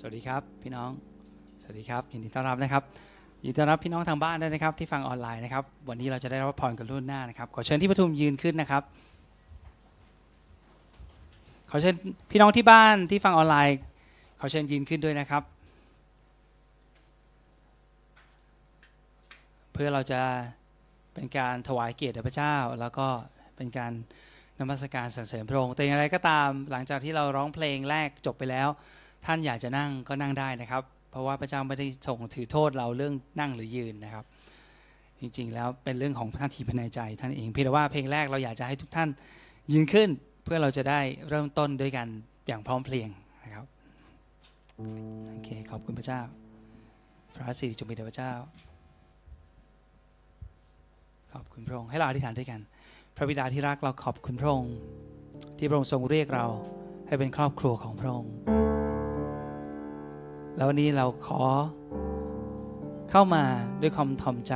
[0.00, 0.90] สวัสดีครับพี่น้อง
[1.62, 2.82] สวัสดีครับยินดีต้อนรับนะครับ
[3.40, 8.82] ยินดีต้อนรับพี่น้องทางบ้านด้วยนะครับ ที่ฟังออนไลน์นะครับ วันนี้เราจะได้รับพรกันรุ่นหน้านะครับขอเชิญที่ประทุมยืนขึ้นนะครับ
[11.70, 11.94] ขอเชิญ
[12.30, 13.76] พี่น้องที่บ้านที่ฟังออนไลน์
[14.40, 15.42] ขอเชิญยืนขึ้นด้วยนะครับ
[19.72, 20.20] เพื่อเราจะ
[21.14, 23.06] เป็นการถวายเกียรติแด่พระเจ้า แล้วก็
[23.56, 23.92] เป็นการ
[24.60, 28.70] นมัสการสรรเสริญพระองค์แต่อย่างไรก็ตามหลังจากที่เราร้องเพลงแรกจบไปแล้ว
[29.26, 34.24] ท่านอยากจะนั่งก็นั่งได้นะครับ เพราะว่าพระเจ้าไม่ได้ส่งถือโทษเราเรื่องนั่งหรือยืนนะครับ
[35.20, 39.08] จริงๆแล้วเป็นเรื่องของท่านทีภายในใจท่านเองเพียงแต่ว่าเพลงแรกเราอยากจะให้ทุกท่าน
[39.72, 40.08] ยืนขึ้น
[40.44, 42.06] เพื่อเราจะได้เริ่มต้นด้วยกัน
[42.46, 43.08] อย่างพร้อมเพรียง
[43.44, 43.64] นะครับ
[45.28, 46.20] โอเคขอบคุณพระเจ้า
[47.34, 48.32] พระสิริจงมีแด่พระเจ้า
[51.32, 52.60] ขอบคุณพระองค์ให้เราอธิษฐานด้วยกัน
[53.16, 54.74] พระบิดาที่รักเราขอบคุณพระองค์
[55.58, 56.46] ที่พระองค์ทรงเรียกเรา
[57.06, 58.32] ให้เป็นครอบครัวของพระองค์
[60.56, 61.42] แล้ววันนี้เราขอ
[63.10, 63.44] เข้ามา
[63.80, 64.54] ด้วยความถ่อมใจ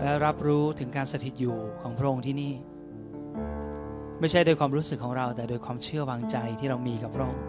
[0.00, 2.52] และรับรู้ถึงการสถิตอยู่ของพระองค์ที่นี่
[4.20, 7.42] ไม่ใช่โดยความรู้สึกของเรา แต่โดยความเชื่อวางใจที่เรามีกับพระองค์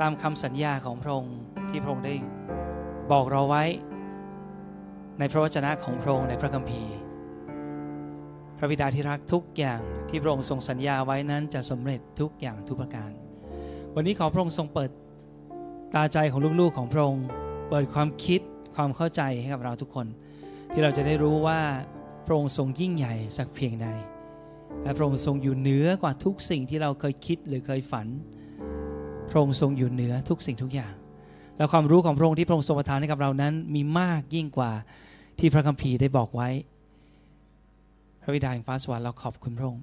[0.00, 1.36] ตามคำสัญญาของพระองค์
[1.70, 2.14] ที่พระองค์ได้
[3.12, 3.64] บอกเราไว้
[5.18, 6.94] ในพระวจนะของพระองค์ในพระคัมภีร์
[8.58, 13.12] พระบิดาที่รักทุกอย่างที่พระองค์ทรงสัญญาไว้นั้นจะสำเร็จทุกอย่างทุกประการ
[13.94, 14.90] วันนี้ขอพระองค์ทรงเปิด
[15.94, 17.26] ตาใจของลูกๆของพระองค์
[17.68, 18.40] เปิดความคิด
[18.74, 20.06] ความเข้าใจให้กับเราทุกคน
[20.72, 21.60] ที่เราจะได้รู้ว่า
[22.26, 23.88] พระองค์ทรงยิ่งใหญ่สักเพียงใด
[24.82, 28.06] และพระองค์ทรงอยู่เหนือกว่าทุกสิ่งที่เราเคยคิดหรือเคยฝัน
[29.30, 30.94] พระองค์ทรงอยู่เหนือทุกสิ่งทุกอย่าง
[31.56, 34.72] และความรู้ของพระองค์ที่พระองค์ทรงประทานให้กับเรานั้นมีมากยิ่งกว่า
[35.38, 36.48] ที่พระคัมภีร์ได้บอกไว้
[38.22, 39.82] พระบิดาแห่งฟ้าสวรรค์เราขอบคุณพระองค์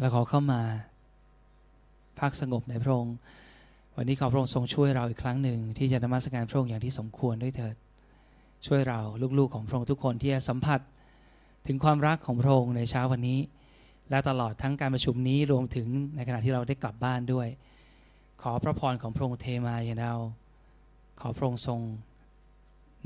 [0.00, 0.60] เราขอเข้ามา
[2.20, 3.14] พักสงบในพระองค์
[3.96, 7.74] วันนี้ขอพระองค์ทรงช่วยเราอีกครั้งหนึ่งที่จะนมัสการพระองค์อย่างที่สมควรด้วยเถิด
[8.66, 9.00] ช่วยเรา
[9.38, 10.80] ลูกๆของพระองค์ทุกคนที่จะสัมผัส
[11.66, 13.38] ถึงความรักของพระองค์ในเช้าวันนี้
[14.10, 17.48] และตลอดทั้งการประชุมนี้รวมถึงในขณะที่เราได้กลับบ้านด้วย
[18.42, 20.14] ขอพระพรของพระองค์เทมาอย่างเรา
[21.20, 21.80] ขอพระองค์ทรง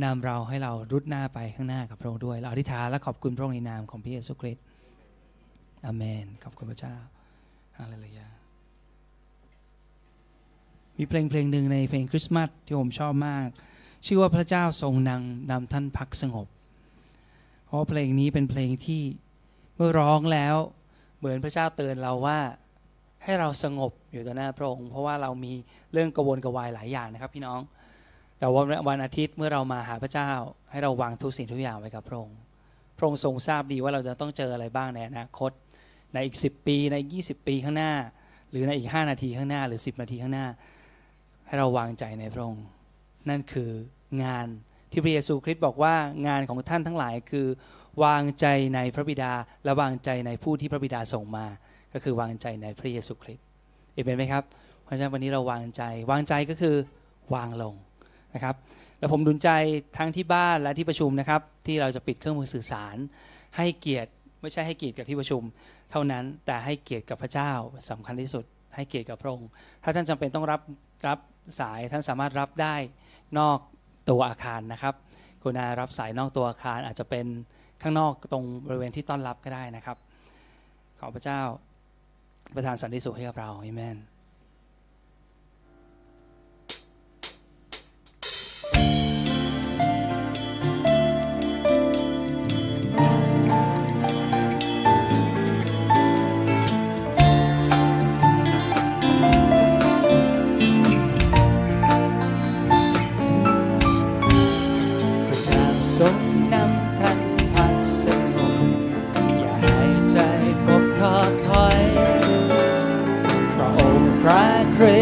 [0.05, 4.65] นำเราให้เรารุดหน้าไปข้างหน้ากับพระองค์ด้วยเราอธิษฐานและขอบคุณพระองค์ในนามของพระเยซูคริสต์
[5.87, 6.94] อเมนขอบคุณพระเจ้า
[7.78, 8.38] ฮาเลลูยา
[10.98, 13.47] มีเพลงเพลงหนึ่งในเพลงคริสต์มาสที่ผมชอบมาก
[14.06, 16.47] ชื่อว่าพระเจ้าทรงนำนำท่านพักสงบ
[17.66, 19.03] เพราะเพลงนี้เป็นเพลงที่
[19.76, 20.56] เมื่อร้องแล้ว
[21.19, 22.38] เหมือนพระเจ้าเตือนเราว่า
[23.25, 25.53] ให้เราสงบอยู่ต่อหน้าพระองค์เพราะว่าเรามี
[25.92, 27.60] เรื่องกระวนกระวายหลายอย่างนะครับ พี่น้อง
[28.38, 30.31] แต่วันวันอาทิตย์เมื่อเรามาหาพระเจ้า
[30.70, 32.38] ให้เราวางทุกสิ่งทุกอย่างไว้กับพระองค์
[32.97, 35.50] พระองค์ทรงทราบดีว่าเราจะต้องเจออะไรบ้างในอนาคต
[36.12, 37.92] ในอีก 10 ปีใน 20 ปีข้างหน้า
[38.50, 40.47] หรือในอีก 5 นาทีข้างหน้า หรือ 10 นาทีข้างหน้า
[41.48, 42.64] ให้เราวางใจในพระองค์
[43.28, 43.70] นั่นคือ
[44.25, 44.47] งาน
[44.91, 45.94] ที่พระเยซูคริสต์บอกว่า
[46.26, 47.47] งานของท่านทั้งหลายคือ
[48.04, 49.32] วางใจในพระบิดา
[49.64, 51.47] และวางใจในผู้ที่พระบิดาส่งมา
[51.92, 53.44] ก็คือวางใจในพระเยซูคริสต์
[53.92, 54.44] เห็นไหมครับ
[54.84, 56.76] เพราะฉะนั้นวันนี้เราวางใจ วางใจก็คือ
[57.34, 57.75] วางลง
[58.34, 58.54] นะครับ
[58.98, 59.48] แล้วผมดุลใจ
[59.98, 62.97] ทั้งที่บ้านและที่ประชุมนะครับ ที่เราจะปิดเครื่องมือสื่อสาร
[63.56, 64.10] ให้เกียรติ
[64.41, 65.42] ไม่ใช่ให้เกียรติกับที่ประชุม
[65.91, 67.50] เท่านั้นแต่ให้เกียรติกับพระเจ้า
[67.91, 68.44] สำคัญที่สุด
[68.75, 69.48] ให้เกียรติกับพระองค์
[69.82, 70.60] ถ้าท่านจำเป็นต้องรับ
[71.08, 71.19] รับ
[71.60, 72.75] สายท่านสามารถรับได้
[73.38, 73.59] นอก
[74.10, 74.94] ตัวอาคารนะครับ
[75.42, 77.26] คุณอารับสายนอกตัวอาคารอาจจะเป็น
[77.82, 79.97] ข้างนอกตรงบริเวณที่ต้อนรับก็ได้นะครับ
[81.00, 81.41] ขอพระเจ้า
[82.54, 83.97] ประทานสันติสุขให้กับเราอเมน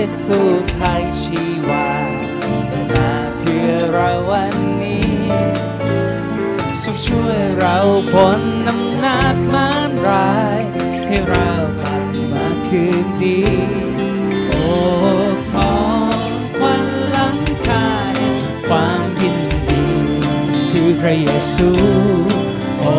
[0.06, 1.88] คริสต์ผู้ไทยชีวา
[2.68, 5.10] เดินมาเพื่อเราวันนี้
[6.82, 7.76] ทรงช่วยเรา
[8.12, 10.60] พ้นน้ำนักมารร้าย
[11.06, 11.50] ให้เรา
[11.82, 13.40] กลับมาคืนดี
[14.48, 14.64] โอ้
[15.52, 15.76] ขอ
[16.16, 16.18] ง
[16.58, 17.86] ควันล้ำค่า
[18.16, 18.36] แห่ง
[18.68, 19.38] ความยิน
[19.68, 19.84] ดี
[20.70, 21.68] คือพระเยซู
[22.80, 22.94] โอ้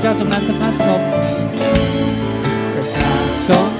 [0.00, 1.02] เจ้าทรงนำท่านพักสงบ
[2.74, 3.10] พระเจ้า
[3.46, 3.79] ทรง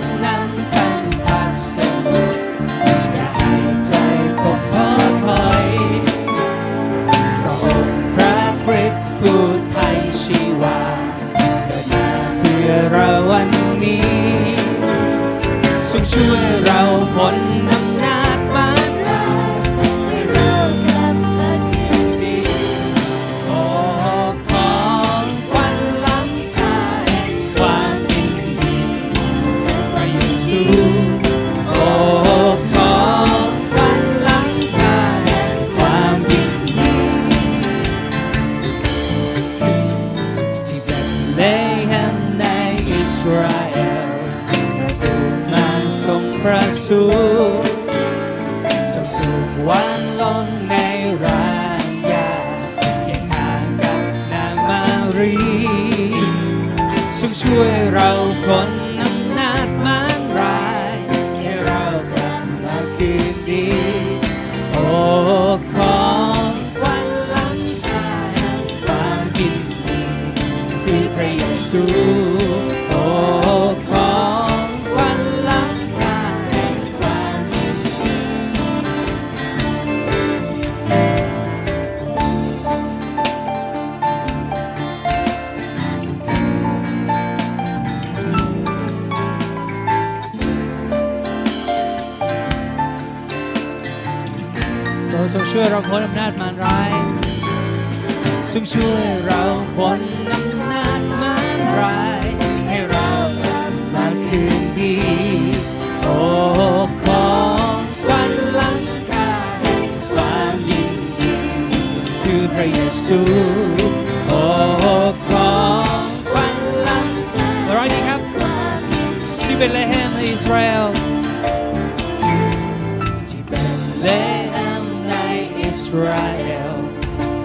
[126.48, 126.50] ล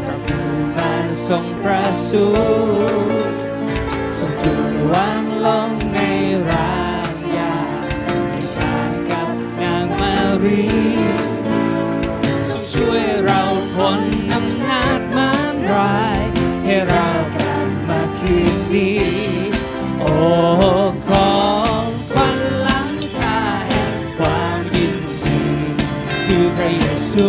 [0.01, 0.47] พระผู้
[0.77, 2.25] มันทรงประสู
[3.31, 3.37] ติ
[4.17, 5.99] ทรงถูกวางลงใน
[6.49, 7.57] รางยา
[8.29, 9.29] เป็นทางกับ
[9.61, 10.65] นางมารี
[12.49, 13.41] ทรงช่วยเรา
[13.75, 14.01] พ้น
[14.33, 16.21] อำนาจมารร้าย
[16.63, 18.91] ให้เรากลับมาคืนดี
[19.99, 20.13] โอ้
[21.07, 21.33] ขอ
[21.83, 25.39] งขวัญล้ำค่าแห่งความยินดี
[26.25, 27.27] คือพระเยซู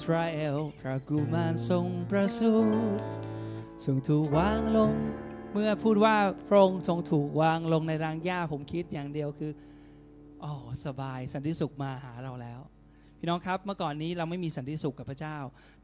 [0.00, 3.02] สราเอล พระกุมารทรงประสูติ
[3.84, 4.92] ทรงถูกวางลง
[5.52, 6.16] เมื่อพูดว่า
[6.48, 9.52] พระองค์ทรงถูกวางลงในรางหญ้าผมคิดอย่างเดียวคือ
[10.44, 10.52] อ๋อ
[10.84, 12.60] สบายสันติสุขมาหาเราแล้ว
[13.18, 15.36] พี่น้องครับเมื่อก่อนนี้เราไม่มีสันติสุขกับพระเจ้า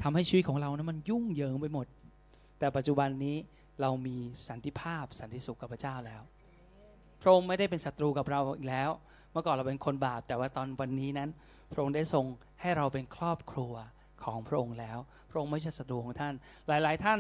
[0.03, 1.87] ทำให้ชีวิตของเรานะมันยุ่งเหยิงไปหมด
[2.59, 3.37] แต่ปัจจุบันนี้
[3.81, 4.17] เรามี
[4.49, 6.23] สันติภาพสันติสุขกับพระเจ้าแล้ว
[7.23, 8.91] พระองค์ไม่ได้เป็นศัตรูกับเราอีกแล้ว
[9.33, 11.31] เมื่อก่อนเราเป็นคนบาป แต่ว่าตอนวันนี้นั้น
[11.73, 12.25] พระองค์ได้ทรง
[12.61, 13.75] ให้เราเป็นครอบครัว
[14.27, 14.99] ของพระองค์แล้ว
[15.31, 16.35] พระองค์ไม่ใช่ศัตรูของท่าน
[16.69, 17.19] หลาย ๆ ท่าน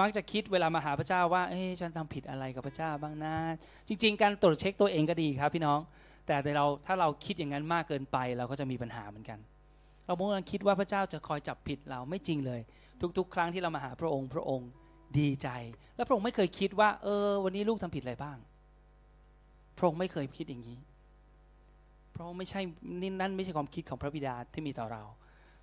[0.00, 3.34] มักจะคิดเวลามาหาพระเจ้าว่า เอ้ฉันทำผิดอะไรกับพระเจ้าบ้างนะ
[3.88, 5.80] จริง ๆ การตรวจเช็คตัวเองก็ดีครับพี่น้อง
[6.26, 9.38] แต่แต่เราถ้าเราคิดอย่างนั้นมากเกินไปเราก็จะมีปัญหาเหมือนกัน
[10.06, 12.60] เรามักจะคิดว่าพระเจ้าจะคอยจับผิดเราไม่จริงเลย
[13.18, 14.68] ทุก ๆ ครั้งที่เรามาหาพระองค์ พระองค์
[15.18, 15.48] ดีใจ
[15.96, 18.36] และพระองค์ไม่เคยคิดว่า เออ วันนี้ลูกทำผิดอะไรบ้าง
[19.78, 20.76] พระองค์ไม่เคยคิดอย่างนี้
[22.12, 22.60] เพราะไม่ใช่
[23.00, 25.02] นี่นั่นไม่ใช่ความคิดของพระบิดาที่มีต่อเรา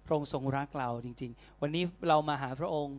[0.05, 2.97] พระองค์ทรงรักเราจริง ๆ วันนี้เรามาหาพระองค์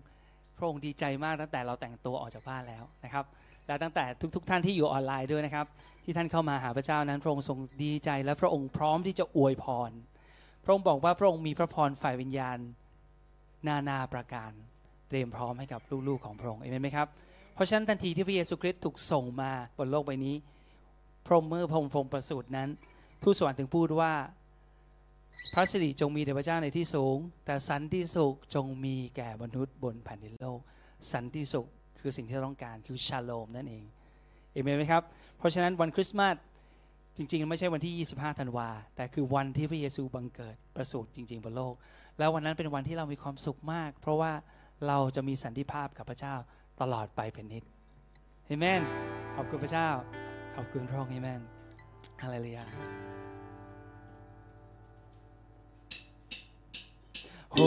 [0.56, 3.24] พระองค์ดีใจมากตั้งแต่เราแต่งตัวออกจากบ้านแล้วนะครับ
[3.66, 4.04] และตั้งแต่
[4.34, 5.66] ทุก ๆ ท่านที่อยู่ออนไลน์ด้วยนะครับ
[6.04, 9.90] ที่ท่านเข้ามาหาพระเจ้านั้น พระองค์ทรงดีใจและพระองค์พร้อมที่จะอวยพร
[10.64, 12.58] พระองค์บอกว่าพระองค์มีพระพรฝ่ายวิญญาณ
[13.68, 14.50] นานาประการ
[15.08, 17.08] เตรียมพร้อมให้กับลูกๆของพระองค์เอเมนไหมครับ
[17.54, 20.36] เพราะฉะนั้นทันทีที่พระเยซูคริสต์ถูกส่งมาบนโลกใบนี้
[21.26, 22.68] พระองค์เมื่อพระองค์ทรงประสูตินั้น
[23.22, 24.12] ทูตสวรรค์ถึงพูดว่า
[25.54, 30.60] พระสิริจงมีแด่พระเจ้าในที่สูง แต่สันติสุขจงมีแก่มนุษย์บนแผ่นดินโลก
[31.12, 31.66] สันติสุข
[31.98, 33.84] คือสิ่งที่เราต้องการคือชาโลมนั่นเอง
[34.52, 35.02] เอเมนไหมครับ
[35.38, 36.36] เพราะฉะนั้นวันคริสต์มาส
[37.16, 41.74] จริง ๆ ไม่ใช่วันที่ 25 ธันวา แต่คือวันที่พระเยซูบังเกิดประสูติจริง ๆ บนโลก
[42.18, 44.32] แล้ววันนั้นเป็นวันที่เรามีความสุขมาก เพราะว่า
[44.86, 46.34] เราจะมีสันติภาพกับพระเจ้า
[46.80, 47.64] ตลอดไปเป็นนิด
[48.46, 48.82] เอเมน
[49.36, 49.88] ขอบคุณพระเจ้า
[50.54, 51.40] ขอบคุณพระองค์เอเมน
[52.22, 53.01] ฮาเลลูยา
[57.52, 57.60] ร้อ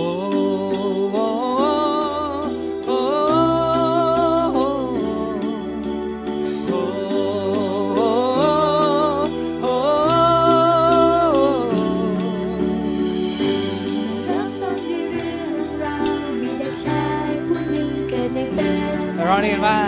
[19.37, 19.79] งนี่นว่า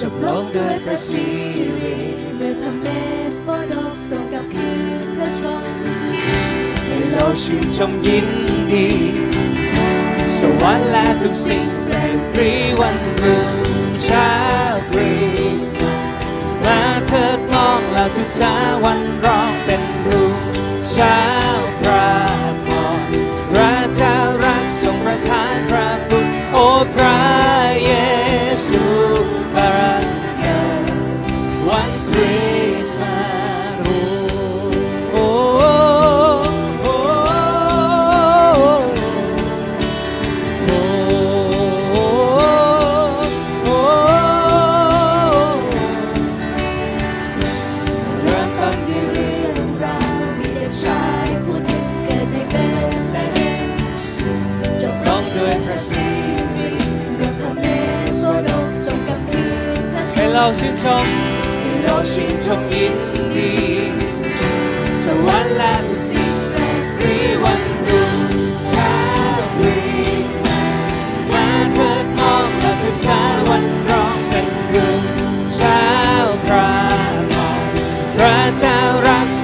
[0.00, 1.26] จบลงดยพระสิ
[1.80, 1.94] ริ
[2.36, 2.86] เมื่อทเม
[3.32, 3.72] สโปโด
[4.08, 5.64] ส่งกับคืนพระชน
[6.86, 8.88] ให้เราชื่นชมยิ้ม ดี
[10.38, 11.94] สวรรค์และทุกสิ่งใน
[12.32, 13.50] ปรีวันรุ่ง
[14.04, 14.30] เช้า
[14.90, 15.12] บรี
[16.64, 18.52] มาเธอมองและทุกสา
[18.84, 19.55] วันร้อง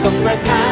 [0.03, 0.65] ทรงประทา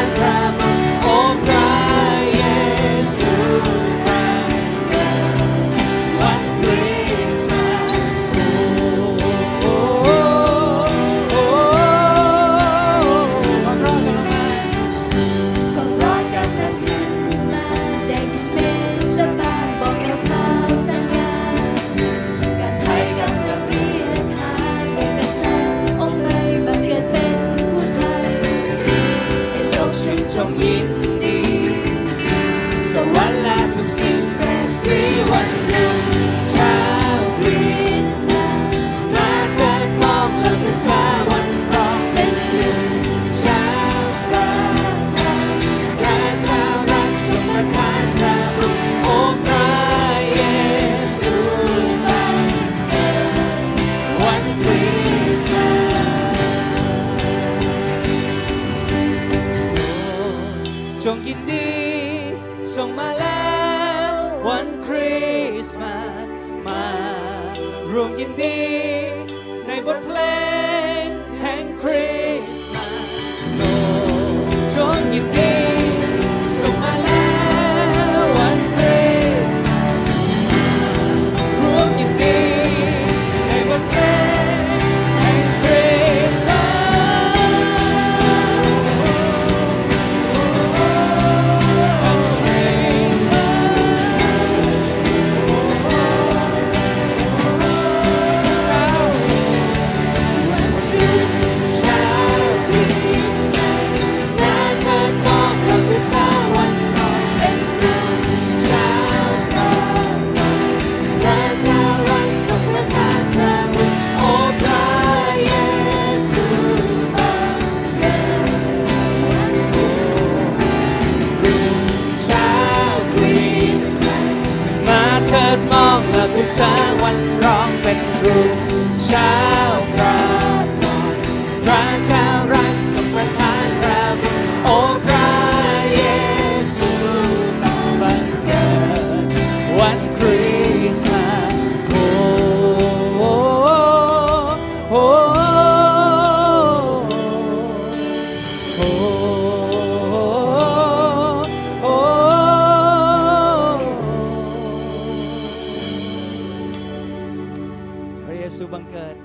[158.25, 159.15] พระเยซูบังเกิด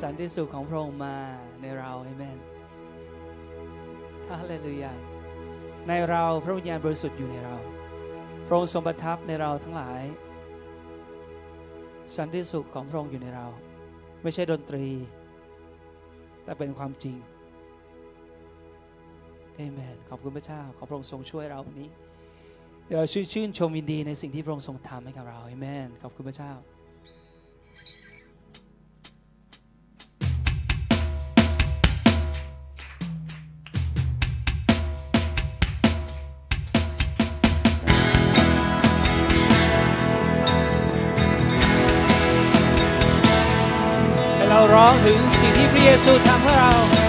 [0.00, 1.16] สันติสุขของพระองค์มา
[1.60, 2.38] ในเราเอเมน
[4.28, 4.92] ฮาเลลูยา
[5.88, 7.56] ในเราพระวิญญาณบริสุทธิ์อยู่ในเรา
[8.46, 10.02] พระองค์ทรงประทับในเราทั้งหลาย
[12.16, 13.46] สันติสุขของพระองค์อยู่ในเรา
[14.22, 14.86] ไม่ใช่ดนตรี
[16.44, 17.16] แต่เป็นความจริง
[19.56, 21.88] เอเมนขอบคุณพระเจ้า ขอพระองค์ทรงช่วยเราวันนี้
[22.92, 26.52] เราชื่นชื่นชมยินดีในสิ่งที่พระองค์ทรงทำให้กับเราเอเมนขอบคุณพระเจ้า
[44.48, 47.03] เราร้องถึงสิ่งที่พระเยซูทำให้เรา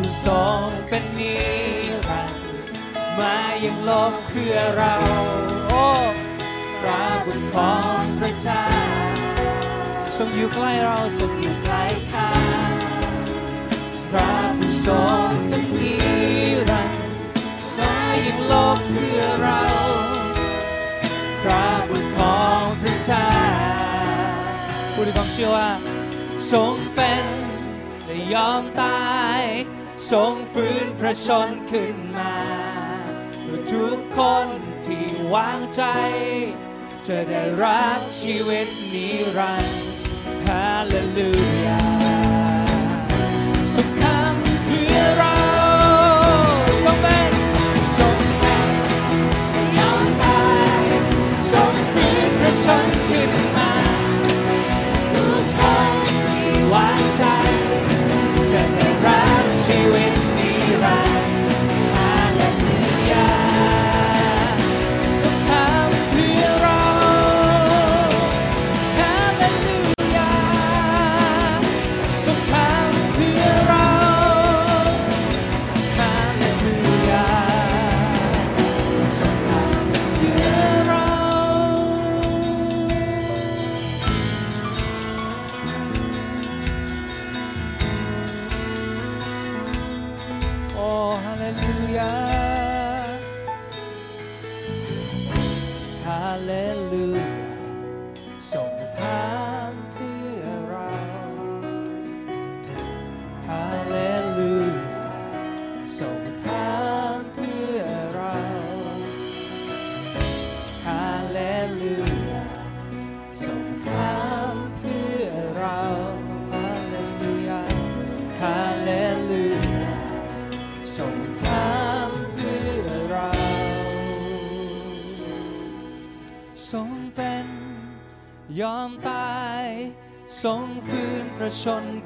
[0.00, 1.34] ผู้ทรงเป็นนิ
[2.06, 2.42] รันดร์
[3.18, 3.34] มา
[3.64, 4.94] ยังโลกเพื่อเรา
[5.66, 5.86] โอ้
[6.80, 8.64] พระบุตรของพระเจ้า
[10.16, 12.30] ทรงอยู่ใกล้เราทรงอยู่ใกล้ข้า
[14.10, 15.94] พระผู้ทรงเป็นนิ
[16.70, 17.08] รันดร์
[17.78, 17.94] มา
[18.26, 19.62] ยังโลกเพื่อเรา
[21.42, 23.28] พระบุตรของพระเจ้า
[24.92, 25.68] ผู้ที่ความเชื่อว่า
[26.50, 27.24] ทรงเป็น
[28.10, 28.98] และยอมตา
[29.40, 29.47] ย
[30.10, 32.34] ทรงฟื้นพระชนขึ้นมา
[33.42, 34.46] เพื่อทุกคน
[34.86, 35.82] ที่วางใจ
[37.08, 39.82] จะได้รับชีวิตนิรันดร์
[40.46, 41.30] ฮาเลลู
[41.66, 41.97] ยา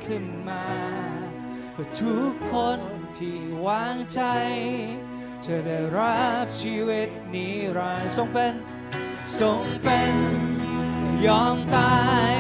[0.06, 0.64] ขึ้นมา
[1.72, 2.80] เพื่อทุกคน
[3.18, 4.20] ที่วางใจ
[5.46, 8.54] จะได้รับชีวิตนิรันดร์ทรงเป็น
[9.38, 10.14] ทรงเป็น
[11.26, 12.34] ยอมตาย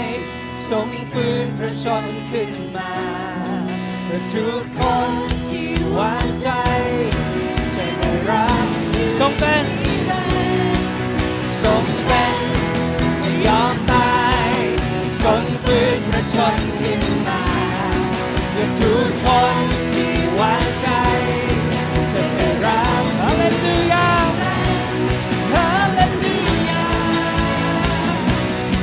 [0.70, 2.92] ทรงฟื้นพระชนขึ้นมา
[4.04, 5.10] เพื่อทุกคน
[5.48, 6.50] ที่วางใจ
[7.76, 8.66] จะได้รับ
[9.18, 9.81] ทรงเป็น
[18.78, 20.88] ทุกคนที่วางใจ
[22.12, 24.08] จะได้รับฮาเลลูยา
[25.52, 26.34] ฮาเลลู
[26.68, 26.84] ยา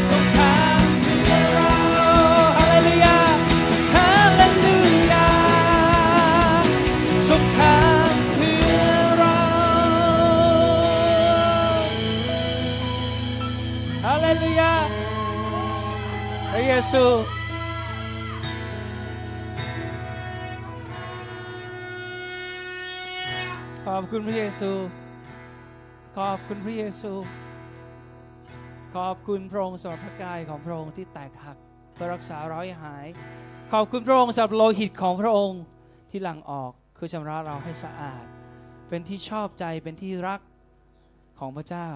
[0.09, 1.73] ทรงทำเพื่อเรา
[2.57, 3.17] ฮาเลลูยา
[3.95, 4.77] ฮาเลลู
[5.11, 5.29] ยา
[7.27, 8.81] ทรงทำเพื่อ
[9.17, 9.39] เรา
[14.05, 14.73] ฮาเลลูยา
[16.51, 17.05] พระเยซู
[24.15, 24.71] คุณพระเยซู
[26.17, 27.11] ขอบคุณพระเยซู
[28.95, 31.57] ขอบคุณพระองค์สำหรับพระกายของพระองค์ที่แตกหัก
[31.93, 33.05] เพื่อรักษาเราให้หาย
[33.71, 35.61] ขอบคุณพระองค์สำหรับโลหิตของพระองค์
[36.09, 38.25] ที่หลั่งออกคือชำระเราให้สะอาด
[38.89, 40.41] เป็นที่ชอบใจเป็นที่รัก
[41.39, 41.87] ของพระเจ้า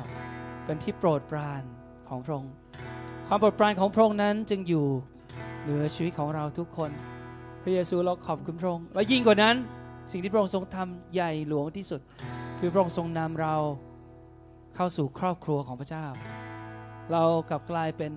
[0.66, 1.64] เป็นที่โปรดปราน
[2.10, 2.54] ของพระองค์
[3.28, 4.86] ความโปรดปรานของพระองค์นั้นจึงอยู่
[5.62, 6.92] เหนือชีวิตของเราทุกคน
[7.64, 9.58] พระเยซูเราขอบคุณพระองค์และยิ่งกว่านั้น
[10.12, 12.02] สิ่งที่พระองค์ทรงทำใหญ่หลวงที่สุด
[12.60, 13.56] คือพระองค์ทรงนำเรา
[14.76, 16.06] เข้าสู่ครอบครัวของพระเจ้า
[17.12, 18.14] เรากลับกลายเป็น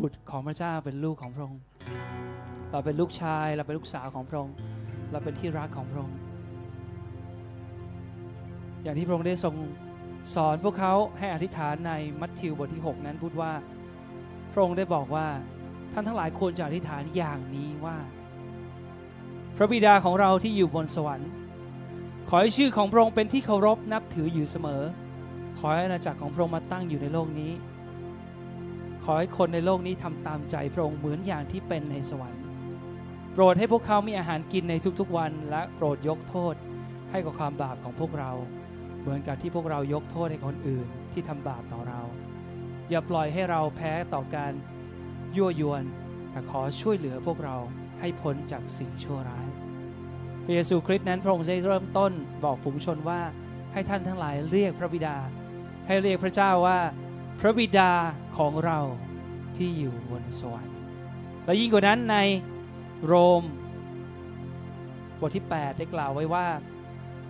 [0.00, 1.62] บุตรของพระเจ้าเป็นลูกของพระองค์
[2.72, 4.54] เราเป็นลูกชายเราเป็นลูกสาวของพระองค์
[5.12, 6.18] เราเป็นที่รักของพระองค์
[8.82, 9.54] อย่างที่พระองค์ได้ทรง
[10.34, 13.52] สอนพวกเขาให้อธิษฐานในมัทธิวบทที่ 6 นั้นพูดว่า
[14.52, 15.26] พระองค์ได้บอกว่า
[15.92, 17.96] ท่านทั้งหลายควรจะอธิษฐานอย่างนี้ว่า
[19.60, 21.30] พระบิดาของเราที่อยู่บนสวรรค์
[22.28, 24.82] ขอให้ชื่อของพระองค์เป็นที่เคารพนับถืออยู่เสมอ
[25.58, 27.52] ขอให้อาณาจักรของพระองค์มาตั้งอยู่ในโลกนี้
[29.04, 32.42] ขอให้คนในโลกนี้ทำตามใจพระองค์เหมือนอย่างที่เป็นในสวรรค์
[33.32, 36.54] โปรดให้พวกเขามีอาหารกินในทุกๆวัน และโปรดยกโทษ
[37.10, 38.30] ให้กับความบาปของพวกเรา
[39.00, 42.00] เหมือนกับที่พวกเรายกโทษให้คนอื่นที่ทำบาปต่อเรา
[42.90, 44.52] อย่าปล่อยให้เราแพ้ต่อการ
[45.36, 45.84] ยั่วยวน
[46.30, 47.56] แต่ขอช่วยเหลือพวกเรา
[48.00, 49.47] ให้พ้นจากสิ่งชั่วร้าย
[50.48, 52.12] ระเยซูคริสต์นั้นพระองค์ได้เริ่มต้น
[52.44, 53.20] บอกฝูงชนว่า
[53.72, 55.16] ให้ท่านทั้งหลายเรียกพระบิดา
[55.86, 56.78] ให้เรียกพระเจ้าว่า
[57.40, 57.92] พระบิดา
[58.38, 58.78] ของเรา
[59.56, 60.76] ที่อยู่บนสวรรค์
[61.44, 62.16] และยิ่งกว่านั้นใน
[63.06, 63.42] โรม
[65.20, 66.48] บทที่ 8 ได้กล่าวไว้ว่า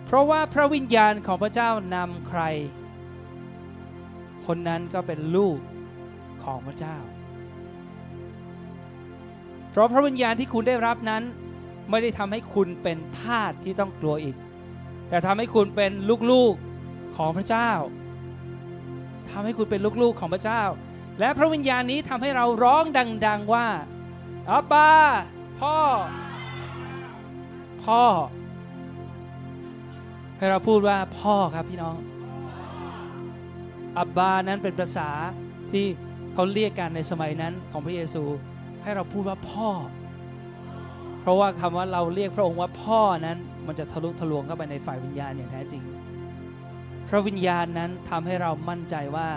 [0.05, 2.41] เพราะว่าพระวิญญาณของพระเจ้านำใคร
[4.45, 5.57] คนนั้นก็เป็นลูก
[6.43, 6.97] ของพระเจ้า
[9.71, 11.23] เพราะพระวิญญาณที่คุณได้รับนั้น
[11.89, 14.35] ไม่ได้ทำให้คุณเป็นทาสที่ต้องกลัวอีก
[15.09, 15.91] แต่ทำให้คุณเป็น
[16.31, 17.71] ลูกๆของพระเจ้า
[19.31, 20.61] ทำให้คุณเป็นลูกๆของพระเจ้า
[21.19, 22.83] และพระวิญญาณนี้ทำให้เราร้อง
[23.27, 23.67] ดัง ๆว่า
[24.51, 24.91] อับบา
[25.59, 25.77] พ่อ
[27.83, 28.03] พ่อ
[30.37, 31.97] ให้เราพูดว่าพ่อครับพี่น้อง
[33.97, 35.09] อับบานั้นเป็นภาษา
[35.71, 35.85] ที่
[36.33, 38.23] เขาเรียกกันในสมัยนั้นของพระเยซู
[38.83, 39.69] ให้เราพูดว่าพ่อ
[41.21, 45.83] เพราะว่าคำว่าเราเรียกพระองค์ว่าพ่อนั้นมันจะทะลุทะลวงเข้าไปในฝ่ายวิญญาณอย่างแท้จริง
[47.09, 49.29] พระวิญญาณนั้นทำให้เรามั่นใจว่า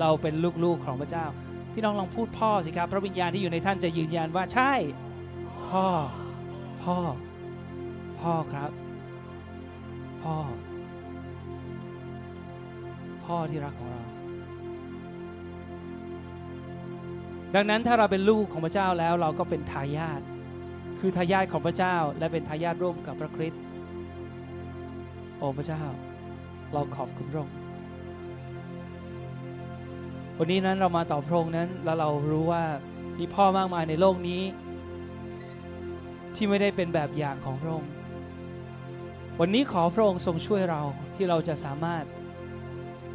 [0.00, 1.26] เราเป็นลูกๆของพระเจ้า
[1.72, 4.72] พี่น้องลองพูดพ่อสิครับ พระวิญญาณที่อยู่ในท่านจะยืนยันว่าใช่
[5.68, 5.86] พ่อ
[6.84, 6.98] พ่อ
[8.20, 8.70] พ่อครับ
[10.22, 10.36] พ่อ
[13.24, 14.02] พ่อที่รักของเรา
[17.54, 20.20] ดังนั้นถ้าเราเป็นลูกของพระเจ้าแล้วเราก็เป็นทายาท
[20.98, 23.62] คือทายาทของพระเจ้าและเป็นทายาทร่วมกับพระคริสต์
[25.38, 25.82] โอ้พระเจ้า
[26.72, 27.56] เราขอบคุณพระองค์
[30.38, 32.62] วันนี้นั้นเรามาต่อพระองค์นั้นแล้วเรารู้ว่า
[33.18, 34.42] มีพ่อมากมายในโลกนี้
[36.34, 37.90] ที่ไม่ได้เป็นแบบอย่างของพระองค์
[39.40, 40.82] วันนี้ขอพระองค์ทรงช่วยเรา
[41.16, 42.04] ที่เราจะสามารถ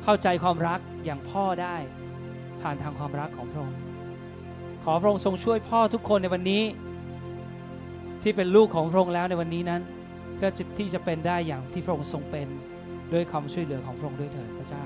[0.04, 1.76] เข้าใจความรักอย่างพ่อได้
[2.62, 3.78] ผ่านทางความรักของพระองค์
[4.84, 6.64] ขอพระองค์ทรงช่วยพ่อทุกคนในวันนี้
[8.24, 9.82] ที่เป็นลูกของพระองค์แล้วในวันนี้นั้น
[10.36, 12.48] เพื่อที่จะเป็นได้อย่างที่พระองค์ทรงเป็น
[13.14, 14.84] ด้วยความช่วยเหลือของพระองค์ด้วยเถิดพระเจ้า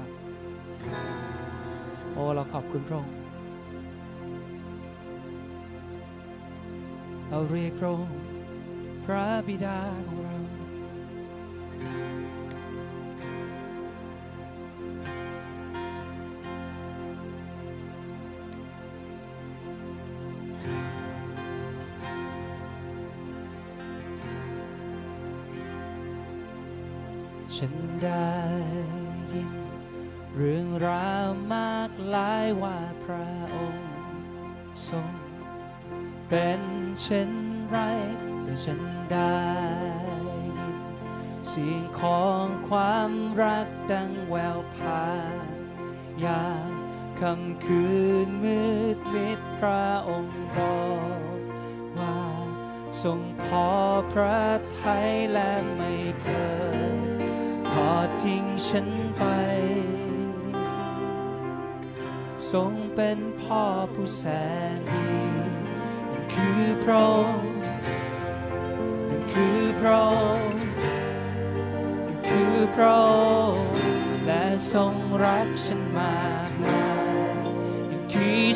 [2.13, 3.13] โอ้เราขอบคุณพระองค์
[7.29, 8.11] เราเรียกพระองค์
[9.05, 10.36] พระบิดาของเรา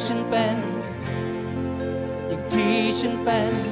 [0.05, 0.57] ฉันเป็น
[2.27, 3.70] อย่างที่ฉันเป็น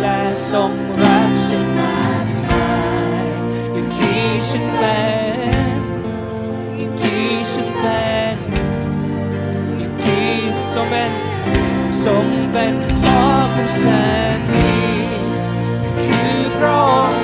[0.00, 2.50] และทรงรักฉันมากม
[3.24, 3.26] ย
[3.72, 5.00] อย่งที่ฉันเป็
[5.34, 5.54] น
[6.76, 8.04] อย่งที่ฉันเป็
[8.34, 8.36] น
[9.78, 10.28] อย่งที่
[10.72, 11.12] ทรงเป็น
[12.02, 13.22] ทรงเป็นพ่อ
[13.54, 13.82] ของแส
[14.36, 14.72] นดี
[16.04, 17.19] คือพระอง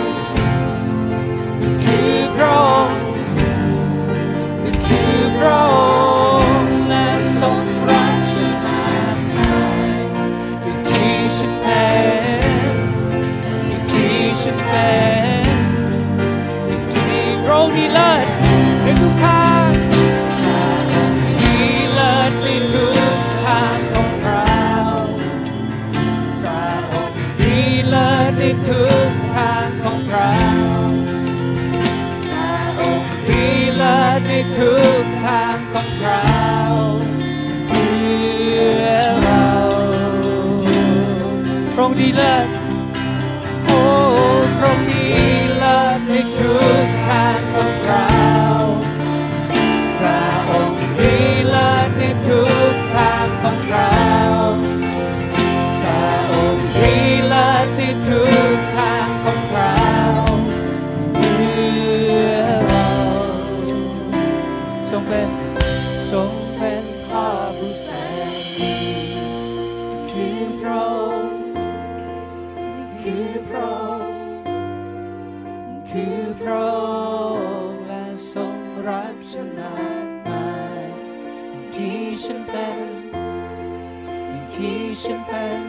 [84.78, 85.66] ที่ฉันเป็น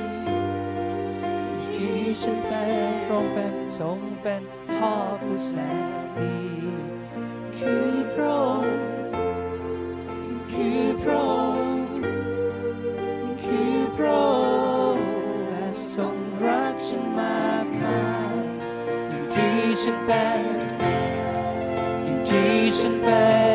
[1.75, 4.43] ที่ฉันเป็นพระองค์เป็นทงเป็น
[4.75, 6.37] พ่อผู้แสนดี
[7.57, 8.41] คือพระ
[10.51, 11.27] คือพระ
[13.43, 14.27] คือพระ
[15.49, 18.01] และทรงรักฉันมากมา
[18.33, 18.35] ย
[19.33, 20.41] ที่ฉันเป็น
[22.27, 23.46] ที่ฉันเป็น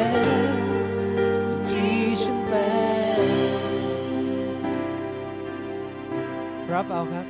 [6.83, 7.27] ับเอาครับ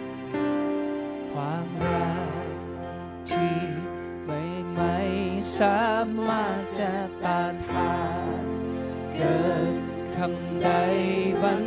[1.32, 2.56] ความรัก
[3.28, 3.56] ที่
[4.26, 4.42] ไม่
[4.74, 4.98] ไม่
[5.58, 5.82] สา
[6.28, 6.92] มารถจะ
[7.24, 7.94] ต้านทา
[8.42, 8.44] น
[9.16, 9.74] เกิด
[10.16, 10.68] คำใด
[11.42, 11.62] บรร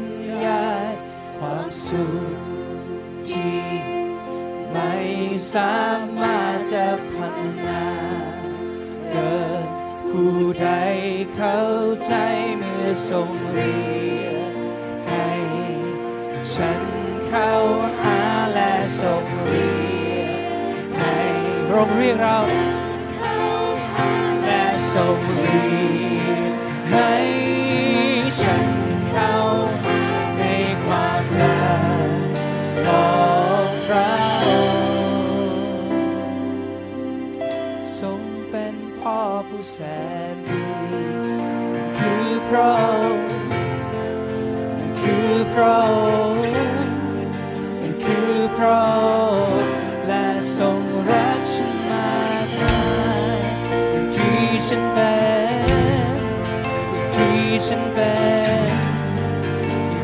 [0.45, 0.91] ยาย
[1.39, 2.37] ความสุข
[3.27, 3.63] ที่
[4.71, 4.93] ไม่
[5.53, 5.79] สา
[6.19, 7.85] มารถจะพัฒนา
[9.11, 9.65] เกิด
[10.09, 10.69] ผู้ใด
[11.35, 11.61] เข้า
[12.05, 12.13] ใจ
[12.57, 14.04] เมื่อทรงเรีย
[17.37, 17.57] เข้า
[18.01, 18.21] หา
[18.53, 19.69] และสรงเรี
[20.19, 20.27] ย
[20.97, 21.17] ให้
[21.67, 22.37] พระองค์เรียกเรา
[24.45, 26.25] และสรงเรีย
[26.91, 27.11] ให้
[28.41, 28.67] ฉัน
[29.09, 29.33] เข้า
[30.39, 30.43] ใน
[30.85, 31.81] ความรัก
[32.85, 33.09] ขอ
[33.65, 34.13] งพระ
[37.99, 39.19] ทรงเป็นพ่อ
[39.49, 39.77] ผู้แส
[40.33, 40.63] นดี
[41.97, 42.75] คือพระ
[43.17, 43.27] ค์
[44.99, 45.84] คือพระ
[48.65, 48.87] รา
[50.07, 52.81] และทรงรักฉันมากมา
[53.35, 53.39] ย
[54.15, 55.15] ที่ฉันเป็
[56.15, 56.19] น
[57.15, 58.13] ที่ฉันเป็
[58.67, 58.69] น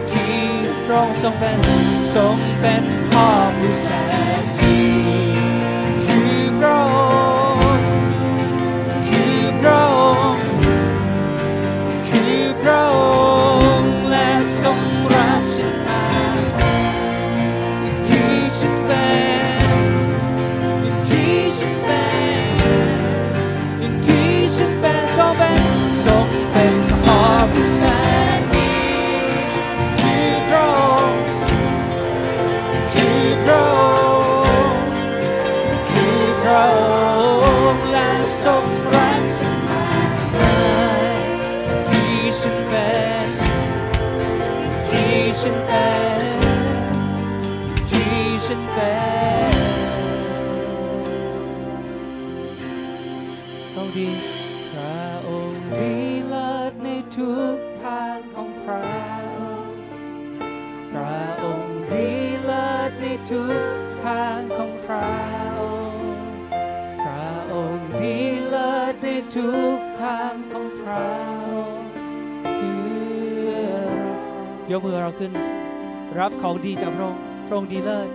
[0.10, 0.40] ที่
[0.86, 1.60] พระองค์ทรงเป็น
[2.14, 3.88] ทรงเป็นพ่อผู้แส
[4.60, 4.61] น
[69.36, 71.06] ทุกทางของพระ
[71.54, 71.90] องค์
[73.46, 75.32] เรายกมือเราขึ้น
[76.20, 78.10] รับของดีจากพระองค์พระองค์ดีเลิศ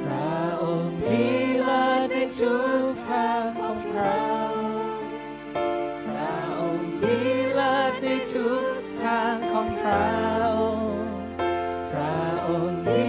[0.00, 1.22] พระองค์ดี
[1.60, 2.56] เลิศในทุ
[2.92, 4.14] กทางของพระ
[4.54, 4.96] องค์
[6.04, 7.18] พระองค์ดี
[7.54, 8.48] เลิศในทุ
[8.80, 10.06] กทางของพระ
[10.58, 10.98] องค์
[11.90, 12.18] พระ
[12.48, 13.02] องค์ดี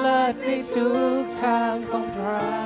[0.00, 0.88] เลิศในทุ
[1.22, 2.65] กทางของพระ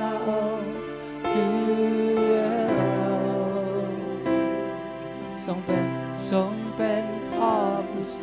[5.51, 5.87] ทรงเป็น
[6.29, 7.53] ทรงเป็นพ่อ
[7.89, 8.19] ผู้แส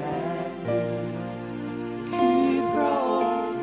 [0.49, 0.83] นดี
[2.11, 3.11] คือพระอ
[3.49, 3.63] งค์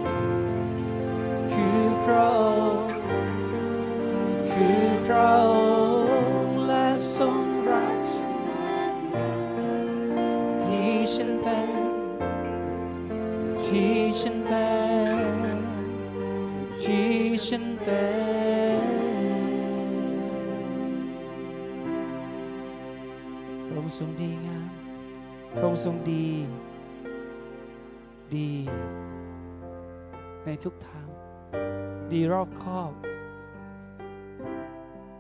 [1.54, 2.42] คือพระอ
[2.74, 2.98] งค์
[4.52, 5.55] คือพระอง
[23.98, 24.68] ทรงดีงาม
[25.52, 26.28] พระองค์ทรงดี
[28.36, 28.52] ดี
[30.46, 31.08] ในทุกทาง
[32.12, 32.92] ดีรอบคอบ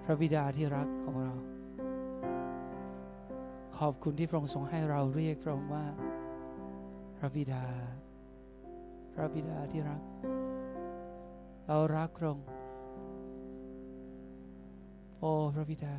[0.03, 1.33] พระบิดาที่รักของเรา
[3.77, 5.85] ขอบคุณที่พระองค์ทรงให้เราเรียกพระองค์ว่า
[7.17, 7.63] พระบิดา
[9.13, 10.01] พระบิดาที่รัก
[11.67, 12.47] เรารักพระองค์
[15.19, 15.95] โอ้พระบิดา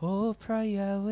[0.00, 1.08] โอ้พระยาเว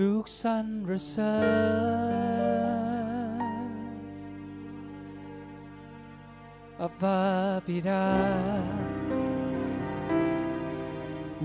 [0.00, 1.36] ลูกสันรเสริ
[2.42, 3.72] ญ
[6.82, 7.22] อับา
[7.66, 8.08] บิดา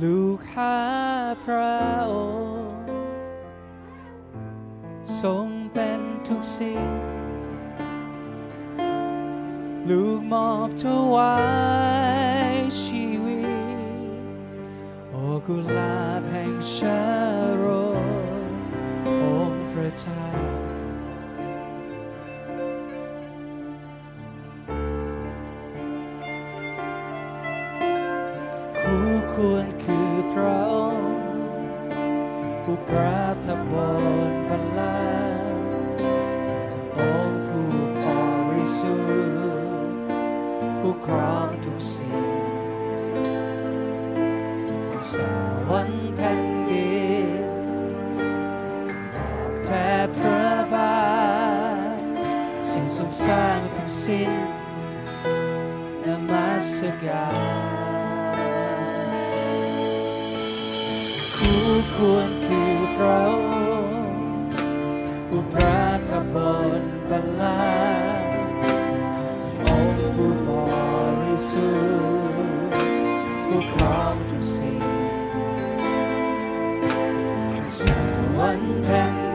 [0.04, 0.78] ลูกหา
[1.44, 1.80] พระ
[2.12, 2.14] อ
[2.70, 2.86] งค์
[5.22, 7.17] ทรงเป็นทุกสิ่ง
[9.90, 11.36] ลูกมอบถวา
[12.54, 14.08] ยชีวิต
[15.10, 15.16] โอ
[15.48, 15.98] กุลา
[16.30, 17.02] แห่งชา
[17.56, 17.64] โร
[19.22, 20.26] องค์พระเจ้า
[28.80, 31.12] คู่ควรคือพระองค์
[32.64, 33.74] ผู้ประทับบ
[34.30, 34.97] นบัลลัง
[41.08, 42.26] ครองทุกสิ่ง
[44.92, 45.16] ทุกส
[45.70, 46.98] วรรค์แผ่นดิ
[47.42, 47.44] น
[49.14, 49.70] มอบแท
[50.06, 50.98] นพระบา
[51.98, 52.00] ท
[52.72, 54.32] สิ่งทรงสร้างทุกสิ้น
[56.06, 56.70] นมัส
[57.04, 57.38] การ
[61.36, 61.62] คู่
[61.94, 63.57] ควรคือพระอง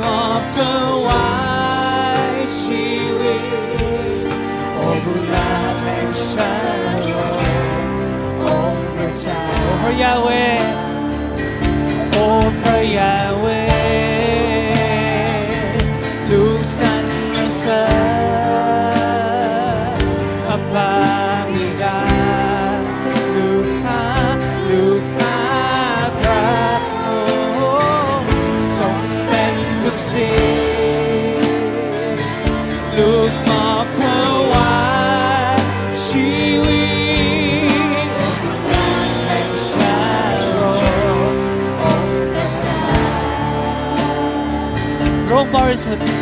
[0.00, 4.28] after a while she will
[4.86, 6.14] over love and
[8.48, 10.78] over Yahweh
[12.18, 13.47] over Yahweh.
[45.78, 46.17] desert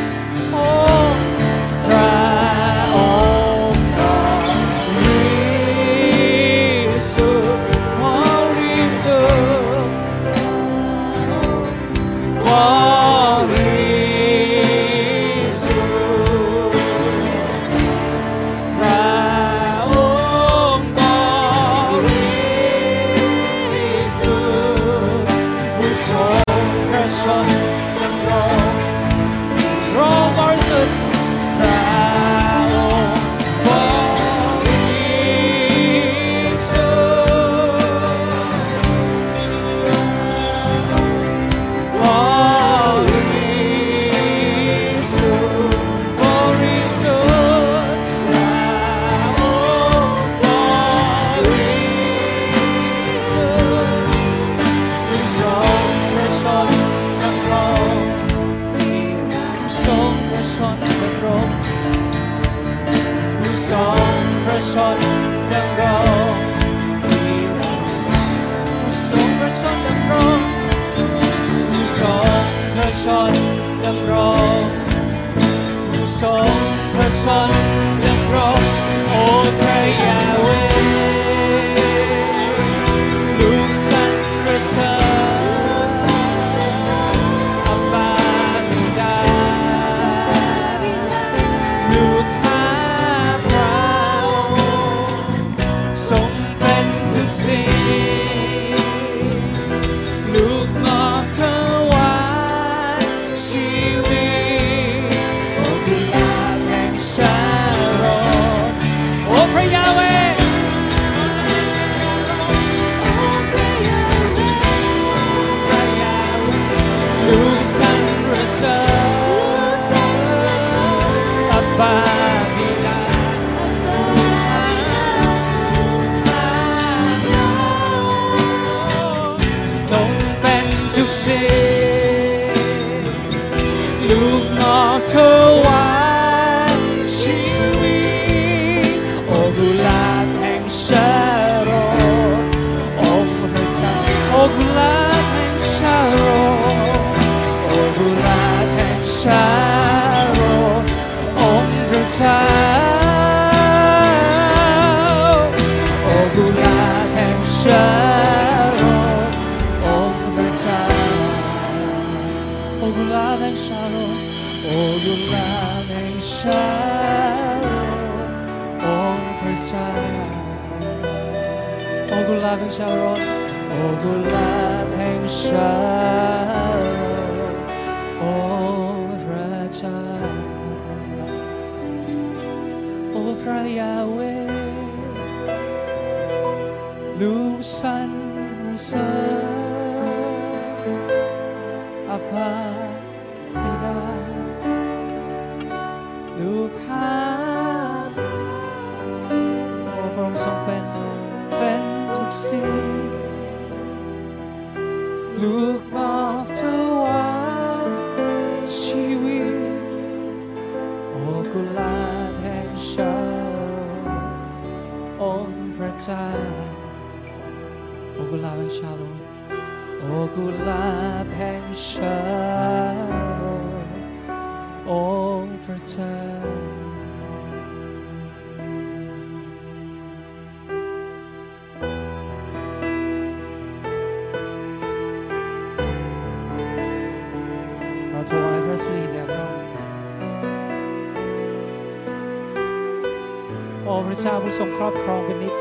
[244.59, 245.55] ทรงครอบครองเป็นนิจ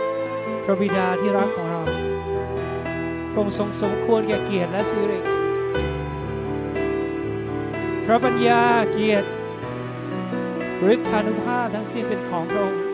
[0.63, 1.81] พระบิดาที่รักของเรา
[3.31, 5.19] พระองค์ทรงสมควรแก่เกียรติและสิริ
[8.05, 9.27] พระปัญญาเกียรติ
[10.93, 12.84] ฤทธานุภาพทั้งสิ้นเป็นของพระองค์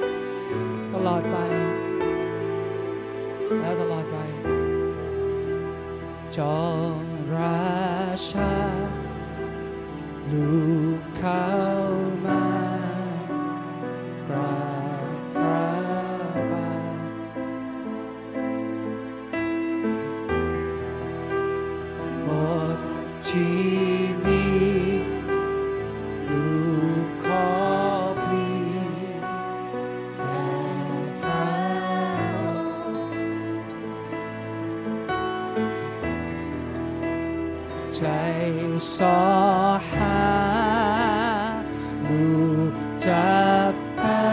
[43.07, 43.41] จา
[43.71, 43.73] ก
[44.03, 44.23] ตา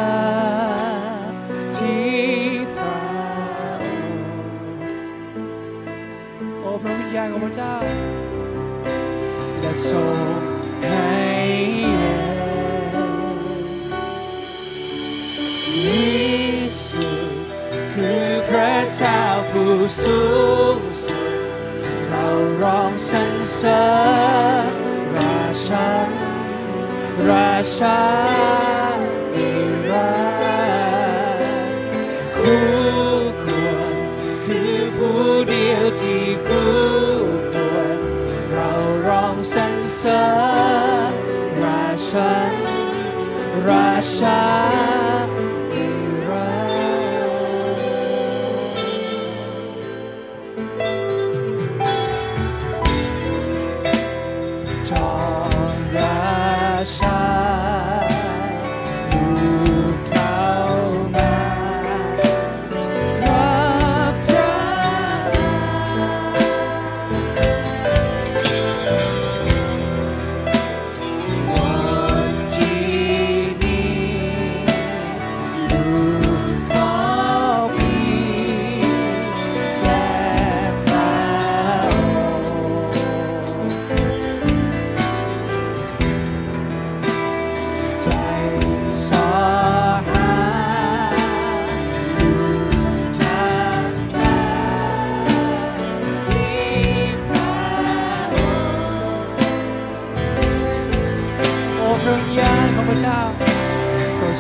[1.77, 2.11] ที่
[2.77, 3.01] ฟ้า
[6.61, 7.75] โอ้พระวิญญาณของพระเจ้า
[9.61, 10.19] และทรง
[10.83, 11.29] ให้
[15.85, 16.07] นิ
[16.87, 17.33] สุด
[17.93, 20.21] คือพระเจ้าผู้สู
[20.79, 21.33] งสุด
[22.09, 22.27] เรา
[22.63, 23.85] ร้องสรรเสริ
[24.71, 24.73] ญ
[25.17, 25.39] รา
[25.69, 26.18] ชา
[27.27, 28.78] rasha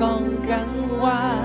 [0.00, 1.35] con cắn qua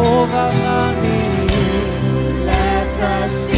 [0.00, 0.50] Over
[1.02, 1.46] me,
[2.46, 3.57] let us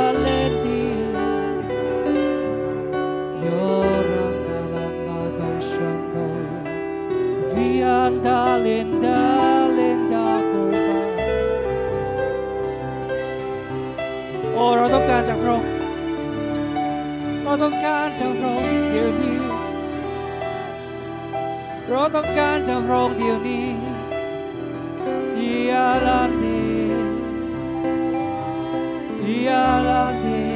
[17.61, 19.39] ต้องการจะระองเดี๋ยวนี้
[21.87, 23.67] เราต้องการจะระองเดี๋ยวนี้
[25.69, 26.63] ยาลาดี
[29.47, 30.50] ยาลาดี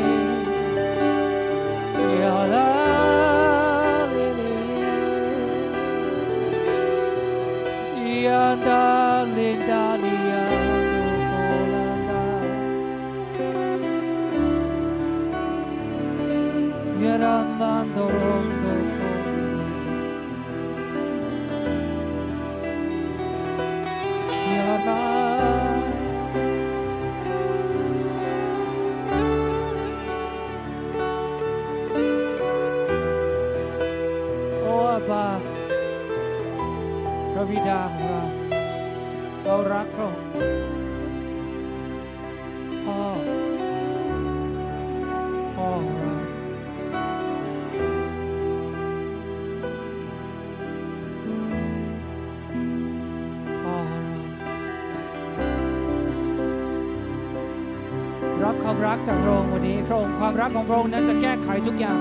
[58.45, 61.99] รับความรักจากพระองค์วันนี้ พระองค์ความรักของพระองค์นั้นจะแก้ไขทุกอย่าง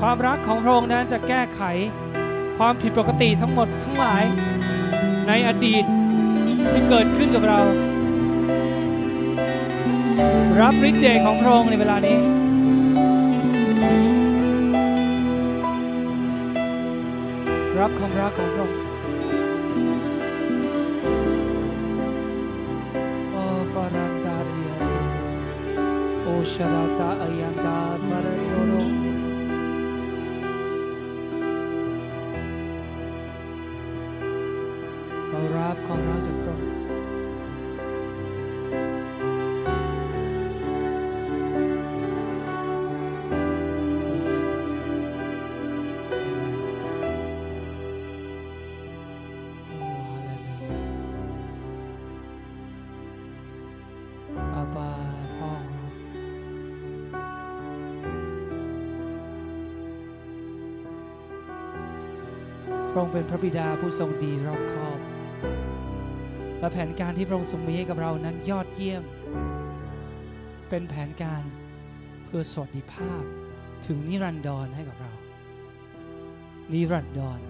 [0.00, 1.62] ความรักของพระองค์นั้นจะแก้ไข
[2.58, 4.24] ความผิดปกติทั้งหมดทั้งหลาย
[5.28, 5.84] ในอดีต
[6.70, 7.60] ที่เกิดขึ้นกับเรา
[10.60, 12.16] รับฤทธิ์เดชของพระองค์ในเวลานี้
[17.80, 18.87] รับความรักของพระองค์
[27.08, 28.27] ชา
[63.28, 64.98] พระบิดาผู้ทรงดีรอบคอบ
[66.58, 69.02] และแผนการที่พระองค์ทรงมีให้กับเรานั้นยอดเยี่ยม
[70.68, 71.42] เป็นแผนการ
[72.24, 73.22] เพื่อสวัสดิภาพ
[73.86, 75.12] ถึงนิรันดรให้กับเรา
[76.72, 77.40] นิรันดร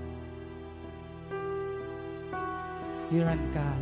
[3.11, 3.81] นิรันดร์การ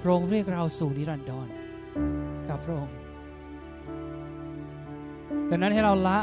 [0.00, 1.48] พระองค์เรียกเราสู่นิรันดร
[2.48, 2.96] กับพระองค์
[5.50, 6.18] ดังนั้นให้เราละ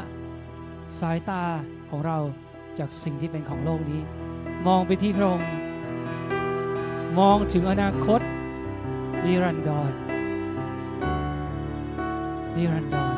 [1.00, 1.44] สายตา
[1.89, 2.18] ของเรา
[2.80, 4.01] จากสิ่งที่เป็นของโลกนี้
[4.67, 5.49] มองไปที่พระองค์
[7.19, 8.22] มองถึงอนาคต
[9.26, 9.91] นิรันดร
[12.55, 13.11] นิรันดร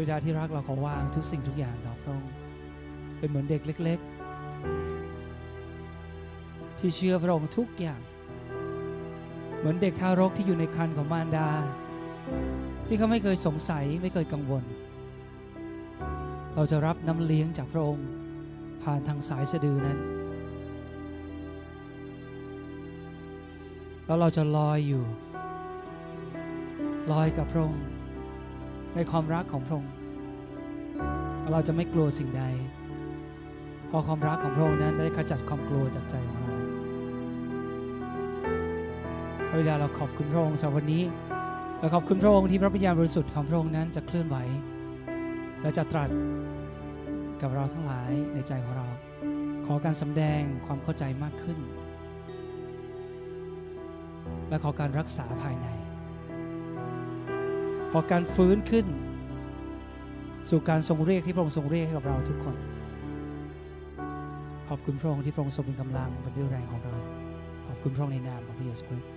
[0.00, 2.32] ระบิดาที่รักเราขอวางทุกสิ่งทุกอย่างต่อพระองค์
[3.18, 3.98] เป็นเหมือนเด็กเล็ก
[5.54, 8.00] ๆ ที่เชื่อพระองค์ทุกอย่าง
[9.58, 11.48] เหมือนเด็กทารกที่อยู่ในครรภ์ของมารดา
[12.86, 14.64] ที่เขาไม่เคยสงสัยไม่เคยกังวล
[16.54, 18.06] เราจะรับน้ำเลี้ยงจากพระองค์
[18.82, 19.98] ผ่านทางสายสะดือนั้น
[24.06, 25.04] แล้วเราจะลอยอยู่
[27.12, 27.84] ลอยกับพระองค์
[28.94, 29.92] ในความรักของพระองค์
[31.50, 32.44] เราจะไม่กลัวสิ่งใด
[33.88, 36.52] เพราะความรักของพระองค์นั้นได้ขจัดความกลัวจากใจของเรา
[39.48, 41.02] พระบิดาเราขอบคุณพระองค์สำหรับวันนี้
[41.78, 44.36] และขอบคุณพระองค์ที่พระวิญญาณบริสุทธิ์ของพระองค์นั้นจะเคลื่อนไหว
[45.62, 46.10] และจะตรัส
[47.40, 48.86] กับเราทั้งหลายในใจของเรา
[49.66, 51.58] ขอการสำแดงความเข้าใจมากขึ้น
[54.48, 55.68] และขอการรักษาภายใน
[57.90, 58.86] ขอการฟื้นขึ้น
[60.50, 62.56] สู่การทรงเรียกที่พระองค์ทรงเรียกให้กับเราทุกคน
[64.68, 66.94] ขอบคุณพระองค์ที่พระองค์ทรงเป็นกำลังเป็นด้วยแรงของเรา
[67.66, 69.10] ขอบคุณพระองค์ในนามของพระเยซูคริสต์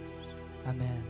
[0.66, 1.02] อาเมน